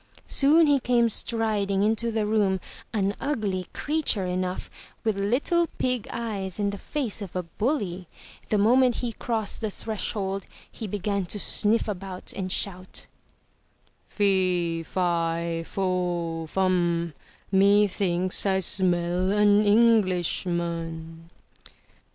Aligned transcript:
Soon 0.25 0.65
he 0.65 0.79
came 0.79 1.09
striding 1.11 1.83
into 1.83 2.11
the 2.11 2.25
room, 2.25 2.59
an 2.91 3.15
ugly 3.21 3.67
creature 3.71 4.25
enough, 4.25 4.67
with 5.03 5.15
little 5.15 5.67
pig 5.77 6.07
eyes 6.09 6.57
and 6.57 6.71
the 6.71 6.79
face 6.79 7.21
of 7.21 7.35
a 7.35 7.43
bully. 7.43 8.07
The 8.49 8.57
moment 8.57 8.95
he 8.95 9.13
crossed 9.13 9.61
the 9.61 9.69
threshold, 9.69 10.47
he 10.71 10.87
began 10.87 11.27
to 11.27 11.39
sniff 11.39 11.87
about 11.87 12.33
and 12.33 12.51
shout: 12.51 13.05
378 14.09 14.81
UP 14.87 14.95
ONE 14.95 15.03
PAIR 15.03 15.59
OF 15.59 15.67
STAIRS 15.67 15.67
'Tee 15.67 15.69
Fi 15.69 15.71
Fo 15.71 16.47
Fum, 16.47 17.13
Methinks 17.51 18.45
I 18.47 18.57
smell 18.57 19.29
an 19.31 19.63
Englishman!'' 19.63 21.29